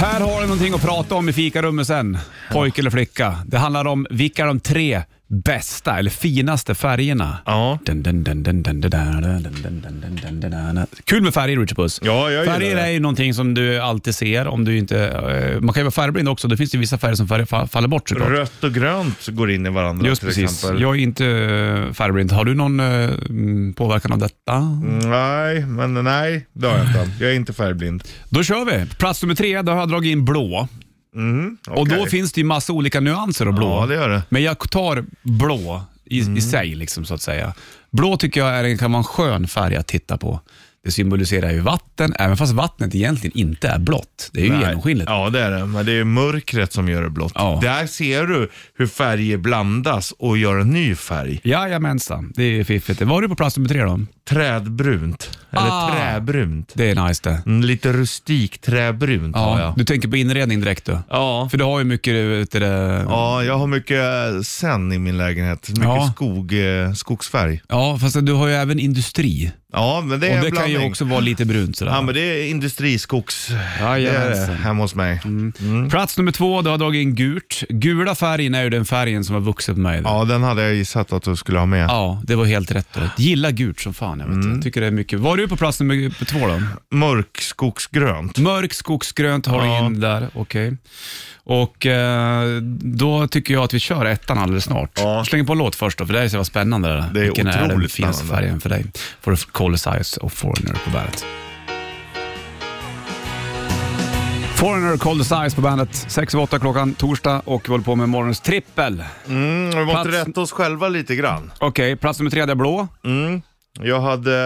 [0.00, 2.18] Här har du någonting att prata om i fikarummet sen.
[2.52, 3.38] Pojke eller flicka.
[3.46, 7.38] Det handlar om vilka de tre bästa eller finaste färgerna.
[11.04, 12.00] Kul med färger, Richard Puss.
[12.04, 14.48] Ja, jag färger är ju någonting som du alltid ser.
[14.48, 15.20] Om du inte,
[15.60, 16.48] man kan ju vara färgblind också.
[16.48, 18.28] Då finns det vissa färger som färger faller bort såklart.
[18.28, 20.44] Rött och grönt går in i varandra Just till precis.
[20.52, 20.82] exempel.
[20.82, 21.24] Jag är inte
[21.94, 22.32] färgblind.
[22.32, 22.78] Har du någon
[23.74, 24.60] påverkan av detta?
[25.08, 27.10] Nej, men nej, det har jag inte.
[27.20, 28.02] Jag är inte färgblind.
[28.28, 28.86] Då kör vi.
[28.98, 30.68] Plats nummer tre, då har jag dragit in blå.
[31.68, 33.80] Och då finns det ju massa olika nyanser av blå.
[33.80, 34.22] Ja, det gör det.
[34.28, 37.54] Men jag tar blå i, i sig, liksom, så att säga.
[37.90, 40.40] Blå tycker jag är en, kan vara en skön färg att titta på.
[40.84, 44.30] Det symboliserar ju vatten, även fast vattnet egentligen inte är blått.
[44.32, 44.60] Det är ju Nej.
[44.60, 45.10] genomskinligt.
[45.10, 45.66] Ja, det är det.
[45.66, 47.32] Men det är mörkret som gör det blått.
[47.34, 47.58] Ja.
[47.62, 51.40] Där ser du hur färger blandas och gör en ny färg.
[51.44, 53.02] Jajamensan, det är fiffigt.
[53.02, 54.00] Var du på plats nummer tre då?
[54.28, 55.38] Trädbrunt.
[55.50, 55.90] Eller Ah.
[55.96, 56.72] träbrunt.
[56.74, 57.42] Det är nice det.
[57.46, 59.74] Mm, Lite rustik träbrunt har Ja, jag.
[59.76, 60.98] du tänker på inredning direkt du?
[61.10, 61.48] Ja.
[61.50, 64.02] För du har ju mycket du, det, ja, jag har mycket
[64.46, 65.68] sen i min lägenhet.
[65.68, 66.12] Mycket Ja.
[66.14, 67.60] skog, eh, skogsfärg.
[67.68, 69.52] Ja, fast du har ju även industri.
[69.72, 70.82] Ja, men det är Och en det kan blandning.
[70.82, 71.92] ju också vara lite brunt sådär.
[71.92, 73.48] Ja, men det är industriskogs.
[73.48, 74.56] Det är Jajamensan.
[74.56, 75.20] hemma hos mig.
[75.24, 75.90] Mm.
[75.90, 77.62] Plats nummer två, du har dragit in gult.
[77.68, 80.00] Gula färgen är ju den färgen som har vuxit på mig.
[80.04, 81.84] Ja, den hade jag gissat att du skulle ha med.
[81.88, 82.88] Ja, det var helt rätt.
[82.94, 83.00] Då.
[83.16, 84.17] Gillar gult som fan.
[84.20, 84.34] Jag, vet.
[84.34, 84.52] Mm.
[84.54, 85.18] jag tycker det är mycket.
[85.20, 86.62] Var du på plats nummer två då?
[86.96, 88.38] Mörk skogsgrönt.
[88.38, 89.86] Mörk skogsgrönt har du Ja.
[89.86, 90.28] in där.
[90.34, 90.76] Okej.
[91.44, 94.90] Och eh, då tycker jag att vi kör ettan alldeles snart.
[94.96, 95.24] Ja.
[95.24, 96.88] Släng på en låt först då, för det här är så spännande.
[96.88, 98.42] Det Det är Vilken är den otroligt finaste spännande.
[98.46, 98.86] färgen för dig?
[99.20, 101.24] Får du Call Size och Foreigner på bandet.
[104.54, 105.94] Foreigner, Cold Size på bandet.
[106.08, 109.04] 6 och 8 klockan torsdag och vi håller på med morgonens trippel.
[109.28, 111.52] Mm, vi måste Plats- rätta oss själva lite grann.
[111.58, 112.88] Okej, plats nummer tre är blå.
[113.04, 113.42] Mm.
[113.82, 114.36] Jag hade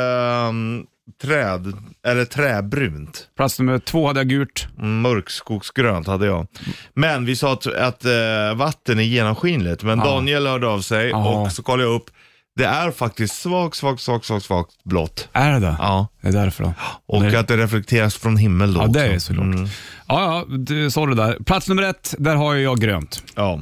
[0.49, 0.87] um,
[1.23, 1.73] träd,
[2.07, 3.29] eller träbrunt.
[3.37, 4.67] Plats nummer två hade jag gult.
[4.79, 6.47] Mm, Mörkskogsgrönt hade jag.
[6.95, 9.83] Men vi sa att, att eh, vatten är genomskinligt.
[9.83, 10.05] Men Ja.
[10.05, 11.41] Daniel hörde av sig Ja.
[11.43, 12.11] och så kollade jag upp.
[12.57, 15.29] det är faktiskt svagt, svagt, svagt, svagt, svagt blått.
[15.33, 15.77] Är det det?
[15.79, 16.07] Ja.
[16.21, 16.75] Det är därför då.
[17.07, 17.37] Och Nej.
[17.37, 19.21] att det reflekteras från himmel då Ja, det är också.
[19.21, 19.45] såklart.
[19.47, 19.67] Mm.
[20.09, 21.37] Ja, ja, du sa det där.
[21.45, 23.23] Plats nummer ett, där har jag grönt.
[23.35, 23.61] Ja.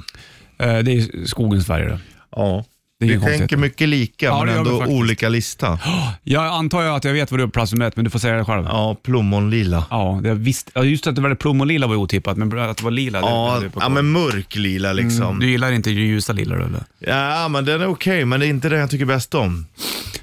[0.58, 1.88] Eh, Det är skogens färger.
[1.88, 1.98] det.
[2.36, 2.64] ja.
[3.00, 5.78] Det är Vi tänker mycket lika, Ja, det men ändå olika lista.
[6.22, 8.34] Jag antar att jag vet vad du är på nummer ett, men du får säga
[8.36, 8.64] det själv.
[8.64, 9.84] Ja, Ja, plommonlila.
[10.22, 13.20] det visst, ja, just att det var plommonlila var otippat, men att det var lila,
[13.20, 15.38] det Ja, jag på ja, men mörk lila liksom.
[15.38, 16.84] Du gillar inte ljusa lila eller?
[16.98, 19.66] Ja, men den är okej, men det är inte den jag tycker bäst om.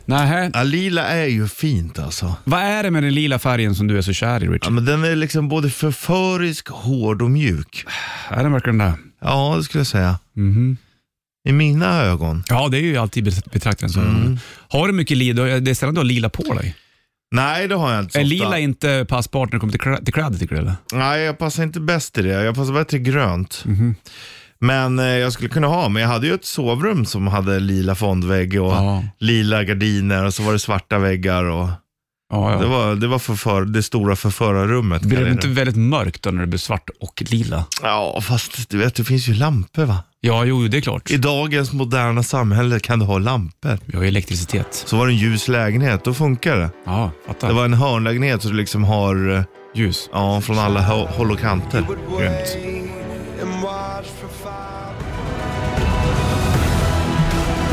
[0.05, 2.35] Nej, Ja, lila är ju fint alltså.
[2.43, 4.73] vad är det med den lila färgen som du är så kär i, Ja, Richard?
[4.73, 7.85] men den är liksom både förförisk, hård och mjuk.
[8.29, 8.93] Är den verkligen det?
[9.21, 10.19] Ja, det skulle jag säga.
[10.33, 10.77] Mhm.
[11.47, 12.43] I mina ögon.
[12.49, 13.99] Ja, det är ju alltid bet- betraktaren så.
[13.99, 14.39] Mm.
[14.69, 15.43] Har du mycket lila?
[15.43, 16.75] Det är sällan du har lila på dig.
[17.31, 18.29] Nej, det har jag inte så Är ofta.
[18.29, 20.61] lila inte passbart när det kommer till, klä- till kläder, tycker du?
[20.61, 20.75] Eller?
[20.93, 22.29] Nej, jag passar inte bäst i det.
[22.29, 23.61] Jag passar bättre i grönt.
[23.65, 23.95] Mhm.
[24.59, 27.95] Men eh, jag skulle kunna ha, men jag hade ju ett sovrum som hade lila
[27.95, 29.03] fondvägg och Ja.
[29.19, 31.43] lila gardiner och så var det svarta väggar.
[31.43, 31.69] Och
[32.29, 32.57] Ja, ja.
[32.59, 35.01] det, var, det var förför, det stora förförarrummet.
[35.01, 37.65] Blir det inte väldigt mörkt då när det blir svart och lila?
[37.83, 39.97] Ja, fast du vet, det finns ju lampor va?
[40.21, 41.11] Ja, jo, det är klart.
[41.11, 43.77] I dagens moderna samhälle kan du ha lampor.
[43.85, 44.83] Vi har ju elektricitet.
[44.85, 46.69] Så var det en ljus lägenhet, då funkar det.
[46.85, 47.47] Ja, fattar.
[47.47, 49.41] Det var en hörnlägenhet så du liksom har, eh,
[49.75, 50.09] ljus.
[50.13, 51.85] ja, från alla hå- håll och kanter.
[52.19, 52.57] Grymt.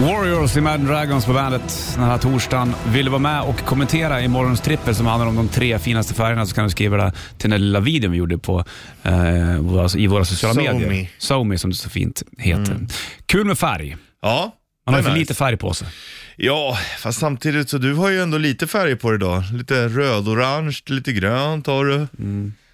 [0.01, 2.75] Warriors, Imagine Dragons på bandet den här torsdagen.
[2.89, 6.15] Vill du vara med och kommentera i morgons trippel som handlar om de tre finaste
[6.15, 8.65] färgerna så kan du skriva det till den lilla videon vi gjorde på,
[9.03, 10.73] eh, våra, i våra sociala SoMe.
[10.73, 11.11] medier.
[11.19, 12.79] SoMe som det så fint heter.
[13.27, 13.97] Kul med färg.
[14.23, 15.19] Ja, Man har för nice.
[15.21, 15.89] lite färg på sig.
[16.37, 19.43] Ja, fast samtidigt så du har ju ändå lite färg på dig idag.
[19.53, 22.07] Lite röd-orange, lite grönt har du.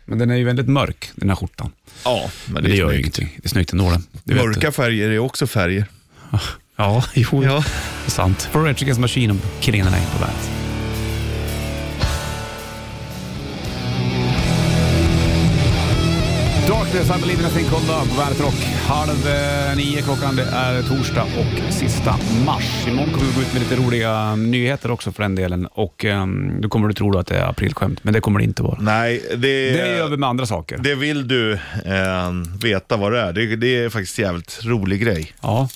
[0.05, 1.73] Men den är ju väldigt mörk, den här skjortan.
[2.05, 3.35] Ja, men Men det, det är gör ju ingenting.
[3.37, 3.91] Det är snyggt ändå.
[4.25, 5.85] vet Mörka färger är också färger.
[6.81, 7.55] Ja, jo, Ja.
[8.05, 8.49] det är sant.
[8.53, 10.51] För Rage Against Machine och Killing in the Name på bandet.
[16.69, 18.55] Darkness, I believe in a thing called love på Bandet Rock.
[18.87, 22.17] Halv eh, nio klockan, det är torsdag och sista
[22.47, 22.87] mars.
[22.89, 26.61] Imorgon kommer vi gå ut med lite roliga nyheter också för den delen och um,
[26.61, 28.79] då kommer du tro då att det är aprilskämt, men det kommer det inte vara.
[28.81, 29.37] Nej, det,
[29.73, 30.79] Det gör vi med andra saker.
[30.79, 32.31] det vill du eh,
[32.63, 33.33] veta vad det är.
[33.33, 35.33] Det, det är faktiskt en jävligt rolig grej.
[35.43, 35.69] Ja.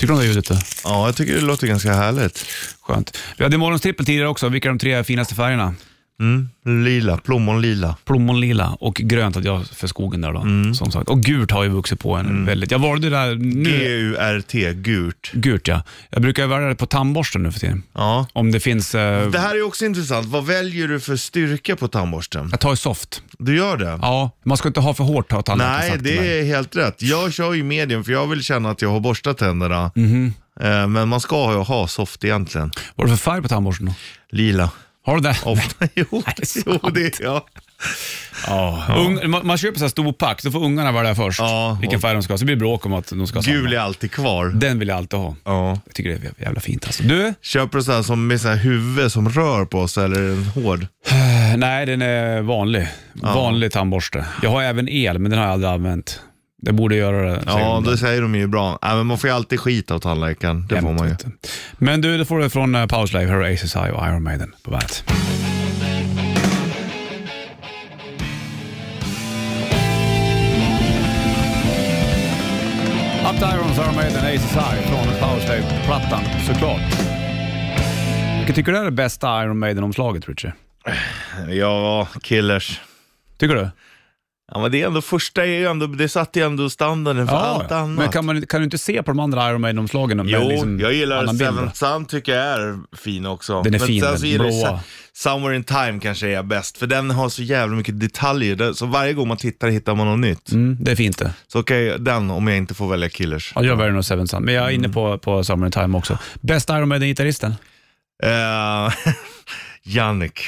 [0.00, 0.48] Tycker du om det ljudet?
[0.48, 0.58] Då?
[0.84, 2.46] Ja, jag tycker det låter ganska härligt.
[2.80, 3.18] Skönt.
[3.36, 4.48] Vi hade morgons trippel tidigare också.
[4.48, 5.74] Vilka är de tre finaste färgerna?
[6.20, 6.48] Mm.
[6.84, 7.96] Lila, plommonlila.
[8.04, 10.40] Plommonlila och grönt hade jag för skogen där då.
[10.40, 10.74] Mm.
[10.74, 11.08] Som sagt.
[11.08, 12.70] Och gult har ju vuxit på en väldigt.
[12.70, 13.70] Jag valde det där nu.
[13.70, 15.30] G-U-R-T, gult.
[15.32, 15.82] Gult ja.
[16.10, 17.82] Jag brukar välja det på tandborsten nu för tiden.
[17.94, 18.26] Ja.
[18.32, 18.94] Om det finns...
[18.94, 20.26] Eh, Det här är också intressant.
[20.26, 22.48] Vad väljer du för styrka på tandborsten?
[22.50, 23.22] jag tar ju soft.
[23.38, 23.98] Du gör det?
[24.02, 26.28] Ja, man ska inte ha för hårt har tandläkaren Nej, sagt till mig.
[26.28, 27.02] det är helt rätt.
[27.02, 29.90] Jag kör ju medium för jag vill känna att jag har borstat tänderna.
[30.60, 32.70] Eh, Men man ska ju ha soft egentligen.
[32.94, 33.92] Vad är det för färg på tandborsten då?
[34.30, 34.70] Lila.
[35.10, 35.36] Har du det?
[35.44, 35.88] Ofta.
[35.94, 37.46] jo, det är jo, det ja.
[38.46, 38.84] Ja.
[38.96, 41.78] Ung, man, man köper så här stor pack, så får ungarna välja först Ja.
[41.80, 42.38] vilken färg de ska ha.
[42.38, 43.74] Så blir det bråk om att de ska ha Gul samma.
[43.74, 44.46] är alltid kvar.
[44.48, 45.36] Den vill jag alltid ha.
[45.44, 45.78] Ja.
[45.86, 47.02] Jag tycker det är jävla fint alltså.
[47.02, 47.34] Du?
[47.42, 50.28] Köper du så här som med så här huvud som rör på sig eller är
[50.28, 50.86] den hård?
[51.56, 52.88] Nej, den är vanlig.
[53.12, 54.24] Vanlig tandborste.
[54.42, 56.20] Jag har även el, men den har jag aldrig använt.
[56.62, 57.42] Det borde göra det.
[57.46, 57.84] Ja, de.
[57.84, 58.78] det säger de ju bra.
[58.82, 60.66] Nej, men man får ju alltid skit av tandläkaren.
[60.68, 61.14] Det får Jämt, man ju.
[61.24, 61.48] du.
[61.78, 63.26] Men du, det får du från uh, Powerslave.
[63.26, 65.04] Här har ACSI och Iron Maiden på bandet.
[73.30, 76.80] Up Irons, Iron Maiden, ACSI från Powerslave-plattan såklart.
[78.38, 80.52] Vilket tycker du är det bästa Iron Maiden-omslaget, Richard?
[81.48, 82.80] Ja, killers.
[83.38, 83.70] Tycker du?
[84.52, 87.36] Ja, men det är ändå första, är ju ändå, det satte ju ändå standarden för
[87.36, 87.98] allt annat.
[87.98, 90.92] Men kan, man, kan du inte se på de andra Iron Maiden-omslagen Jo, liksom jag
[90.92, 91.50] gillar annan bild?
[91.50, 93.62] Seven Sun tycker jag är fin också.
[93.62, 94.80] Den är Men fin, sen den blåa.
[95.12, 98.56] Somewhere in Time kanske är bäst, för den har så jävla mycket detaljer.
[98.56, 100.52] Det- Så varje gång man tittar hittar man något nytt.
[100.52, 101.32] Mm, det är fint det.
[101.48, 103.52] Så okej, den om jag inte får välja Killers.
[103.54, 104.84] Ja, jag väljer nog Seven Sun, men jag är Mm.
[104.84, 106.18] inne på, på Summer in Time också.
[106.40, 107.54] Bästa Iron Maiden-gitarristen?
[108.22, 108.92] Eh,
[109.82, 110.40] Jannik.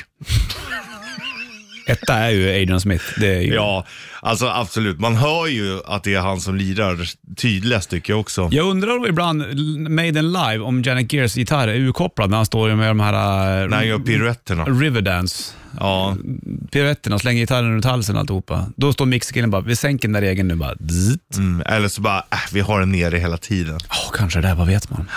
[1.93, 3.05] Etta är ju Adrian Smith.
[3.17, 3.55] Det är ju...
[3.55, 3.87] Ja,
[4.21, 5.01] alltså absolut.
[5.01, 6.99] Man hör ju att det är han som lirar
[7.37, 8.49] tydligast tycker jag också.
[8.53, 9.45] Jag undrar ibland,
[9.91, 13.13] Maiden live, om Janet Gears gitarr är urkopplad när han står med de här
[13.63, 14.65] uh, När han gör piruetterna.
[14.65, 15.53] Riverdance.
[15.81, 16.17] Ja,
[16.71, 18.67] Piruetterna, slänger gitarren runt halsen och alltihopa.
[18.77, 20.75] Då står mixkillen bara, vi sänker den där regeln nu bara.
[21.37, 21.63] Mm.
[21.67, 23.79] eller så bara, äh, vi har den nere hela tiden.
[23.89, 25.09] Ja, kanske det, vad vet man.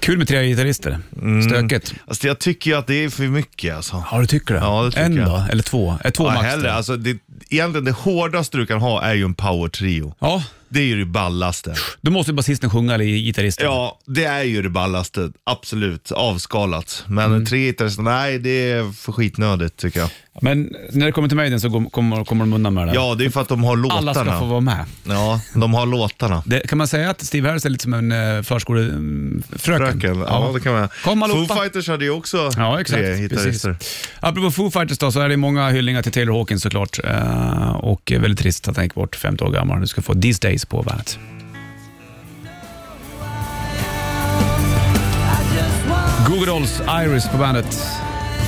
[0.00, 0.98] Kul med tre gitarrister.
[1.22, 1.42] Mm.
[1.42, 1.94] Stökigt.
[2.06, 4.04] Alltså, jag tycker ju att det är för mycket alltså.
[4.10, 4.60] Ja, du tycker det?
[4.60, 5.28] Ja, det tycker en jag.
[5.28, 5.46] då?
[5.50, 5.98] Eller två?
[6.04, 6.46] Är två Ja, max?
[6.46, 6.72] hellre.
[6.72, 7.18] Alltså, det,
[7.50, 10.14] egentligen det hårdaste du kan ha är ju en power trio.
[10.18, 11.74] Ja, Det är ju det ballaste.
[12.00, 13.66] Då måste basisten sjunga eller gitarristen.
[13.66, 15.32] Ja, det är ju det ballaste.
[15.44, 16.12] Absolut.
[16.12, 17.04] Avskalat.
[17.08, 17.46] Men Mm.
[17.46, 20.10] tre gitarrister, nej det är för skitnödigt tycker jag.
[20.40, 22.94] Men när det kommer till Maiden så går- kommer, kommer de undan med det.
[22.94, 24.00] Ja, det är för att de har låtarna.
[24.00, 24.84] Alla ska få vara med.
[25.04, 26.42] Ja, de har låtarna.
[26.46, 29.42] Det, kan man säga att Steve Harris är lite som en uh, förskolefröken?
[29.58, 30.50] Fröken, ja.
[30.54, 30.88] det kan man.
[31.04, 31.54] Kom allihopa.
[31.54, 32.98] Foo Fighters hade ju också Ja, exakt.
[33.02, 33.30] tre Precis.
[33.30, 33.76] gitarrister.
[34.20, 36.98] Apropå Foo Fighters då, så är det många hyllningar till Taylor Hawkins såklart.
[37.04, 39.80] Eh, och väldigt trist att han gick bort, 50 år gammal.
[39.80, 41.18] Du ska få These Days på bandet.
[46.28, 47.78] Google Dolls, Iris på bandet.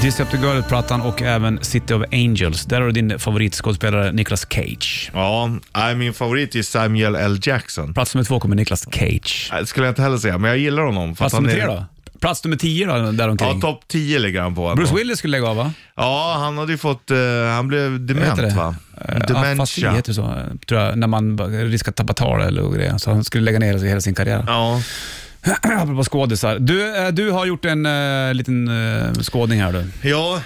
[0.03, 2.65] Disrupt Girl-plattan och även City of Angels.
[2.65, 5.11] Där har du din favoritskådespelare Nicolas Cage.
[5.15, 7.39] Ja, nej, min favorit är Samuel L.
[7.43, 7.95] Jackson.
[7.95, 9.51] Plats nummer två kommer Nicolas Cage.
[9.61, 11.17] Det skulle jag inte heller säga, men jag gillar honom.
[11.17, 11.85] för Plats nummer tre då?
[12.21, 13.49] Plats nummer tio då, däromkring?
[13.55, 14.75] Ja, topp 10 ligger han på.
[14.75, 15.73] Bruce Willis skulle lägga av va?
[15.97, 17.17] Ja, han hade ju fått, eh,
[17.55, 18.55] han blev dement det?
[18.57, 18.75] va?
[19.09, 19.91] Eh, Afasi Dementia.
[19.93, 20.35] heter det så,
[20.69, 21.39] tror jag, när man
[21.71, 22.99] riskerar att tappa tal eller grejer.
[22.99, 24.45] Så han skulle lägga ner hela sin karriär.
[24.47, 24.81] Ja,
[25.63, 26.59] Apropå skådisar.
[26.59, 30.09] Du, eh, du har gjort en uh, liten uh, skådning här du.
[30.09, 30.43] ja,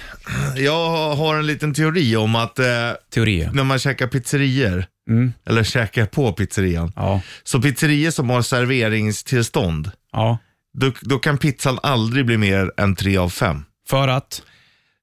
[0.55, 2.65] jag har en liten teori om att eh,
[3.13, 3.51] Teorier.
[3.53, 5.33] när man käkar pizzerier, Mm.
[5.45, 7.21] eller käkar på pizzerian, Ja.
[7.43, 10.37] så pizzerier som har serveringstillstånd, ja.
[10.77, 13.63] då, då kan pizzan aldrig bli mer än 3 av 5.
[13.89, 14.41] För att?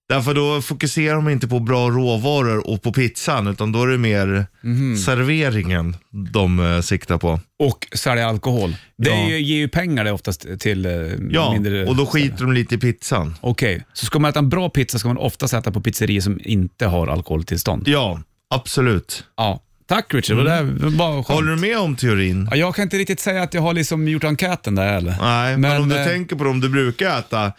[0.09, 3.99] Därför då fokuserar de inte på bra råvaror och på pizzan, utan då är det
[3.99, 4.97] mer Mhm.
[4.97, 5.97] serveringen
[6.33, 7.41] de eh, siktar på.
[7.59, 8.77] Och sälja alkohol.
[8.99, 9.29] Det Ja.
[9.29, 10.93] ju, ger ju pengar det oftast till eh,
[11.31, 11.87] Ja, mindre...
[11.87, 13.35] och då skiter de lite i pizzan.
[13.41, 16.41] Okej, så ska man äta en bra pizza ska man ofta äta på pizzerior som
[16.45, 17.89] inte har alkoholtillstånd?
[17.89, 18.21] Ja,
[18.55, 19.25] absolut.
[19.37, 19.63] Ja.
[19.89, 21.27] Tack Richard, det där var bara skönt.
[21.29, 22.49] Håller du med om teorin?
[22.51, 25.17] Ja, jag kan inte riktigt säga att jag har liksom gjort enkäten där eller.
[25.21, 27.53] Nej, men, om du eh, tänker på dem du brukar äta,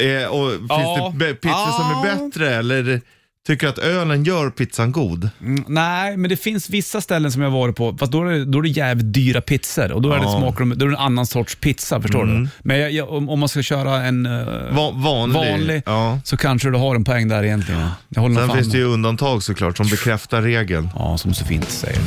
[0.00, 1.12] eh, och finns Ja.
[1.16, 3.00] det pizzor som är bättre eller
[3.46, 5.30] tycker att ölen gör pizzan god?
[5.40, 8.44] Mm, nej, men det finns vissa ställen som jag varit på, fast då är det,
[8.44, 10.36] då är det jävligt dyra pizzor och då är det, Ja.
[10.36, 10.54] Mm.
[10.70, 12.48] de- då är det en annan sorts pizza, förstår du?
[12.62, 15.34] Men jag, jag, om, om man ska köra en eh, Va- vanlig.
[15.50, 16.20] vanlig, Ja.
[16.24, 17.88] så kanske du har en poäng där egentligen.
[18.08, 20.88] Jag håller Sen finns det ju undantag såklart som bekräftar regeln.
[20.94, 21.98] Ja, som så fint säger.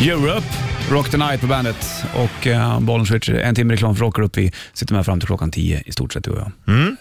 [0.00, 0.46] Europe,
[0.90, 3.36] Rock the Night på bandet och uh, Bollens Richard.
[3.36, 4.36] En timme reklam för Rocker upp.
[4.36, 6.52] Vi sitter med fram till klockan tio i stort sett du och jag.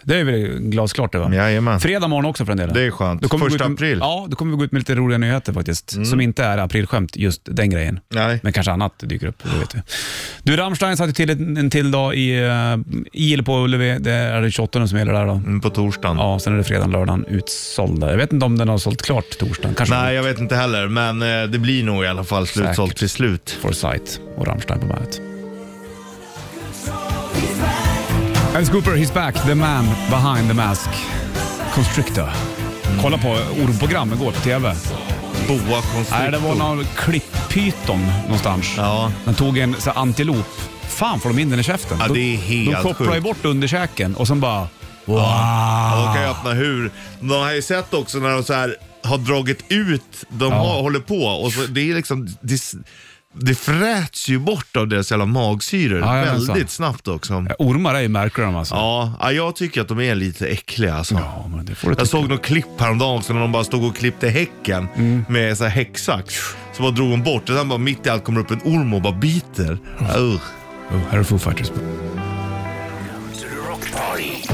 [0.03, 1.35] Det är väl glasklart det va?
[1.35, 1.79] Jajamän.
[1.79, 2.73] Fredag morgon också för en del.
[2.73, 3.21] Det är skönt.
[3.21, 3.97] Då kommer vi Första gå ut med, april.
[4.01, 6.07] Ja, då kommer vi gå ut med lite roliga nyheter faktiskt.
[6.07, 7.99] Som inte är aprilskämt, just den grejen.
[8.09, 8.39] Nej.
[8.43, 9.81] Men kanske annat dyker upp, det vet vi.
[10.43, 12.77] Du, Rammstein satte till en, en till dag i, uh,
[13.13, 13.97] i eller på Ullevi.
[13.99, 15.33] Det är det 28 som gäller där då.
[15.33, 16.17] Mm, På torsdagen.
[16.17, 18.09] Ja, sen är det fredagen, lördagen utsålda.
[18.09, 19.75] Jag vet inte om den har sålt klart torsdagen.
[19.75, 22.89] Kanske Nej, jag vet inte heller, men eh, det blir nog i alla fall slutsålt
[22.89, 22.99] Säkert.
[22.99, 23.57] till slut.
[23.73, 25.21] Foresight och Rammstein på bandet.
[28.55, 29.35] Alice Cooper, he's back.
[29.45, 30.89] The man behind the mask.
[31.75, 32.29] Constrictor.
[33.01, 33.29] Kolla på
[33.63, 34.75] ormprogram igår på TV.
[35.47, 36.17] Boa konstriktor.
[36.19, 38.73] Nej, det var någon klipppyton någonstans.
[38.77, 39.11] Ja.
[39.25, 40.45] Den tog en så här, antilop.
[40.89, 41.97] Fan får de in den i käften?
[42.01, 43.23] Ja, De- det är helt De kopplar ju sjukt.
[43.23, 44.67] bort underkäken och sen bara...
[45.05, 45.17] Wow.
[45.17, 46.91] Ja, de kan ju öppna hur.
[47.19, 50.57] De har ju sett också när de så här har dragit ut, de Ja.
[50.57, 52.61] har, håller på och så, det är liksom, det,
[53.35, 57.45] det fräts ju bort av deras jävla magsyror Ja, väldigt snabbt också.
[57.59, 58.75] Ormar är ju märkliga de alltså.
[58.75, 61.13] Ja, ja, jag tycker att de är lite äckliga alltså.
[61.15, 62.07] Ja, men det får du Jag tycka.
[62.07, 65.25] såg något klipp häromdagen också när de bara stod och klippte häcken Mm.
[65.29, 66.33] med så här häcksax.
[66.73, 68.93] Så bara drog de bort och sen bara mitt i allt kommer upp en orm
[68.93, 69.77] och bara biter.
[70.01, 70.17] Uh.
[70.17, 70.39] Oh,
[71.11, 71.71] här är Foo Fighters.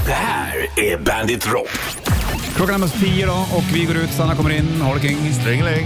[0.06, 1.70] Det här är Bandit Rock.
[2.56, 4.12] Klockan är mest tio då och vi går ut.
[4.12, 4.82] Sanna kommer in.
[4.82, 5.34] Har det king.
[5.34, 5.86] Strängläng.